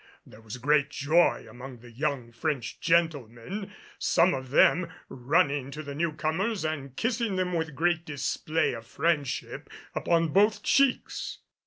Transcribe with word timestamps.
There 0.25 0.41
was 0.41 0.57
great 0.57 0.89
joy 0.89 1.45
among 1.47 1.77
the 1.81 1.91
young 1.91 2.31
French 2.31 2.79
gentlemen, 2.81 3.71
some 3.99 4.33
of 4.33 4.49
them 4.49 4.91
running 5.09 5.69
to 5.69 5.83
the 5.83 5.93
newcomers 5.93 6.65
and 6.65 6.95
kissing 6.95 7.35
them 7.35 7.53
with 7.53 7.75
great 7.75 8.03
display 8.03 8.73
of 8.73 8.87
friendship 8.87 9.69
upon 9.93 10.29
both 10.29 10.63
cheeks. 10.63 11.37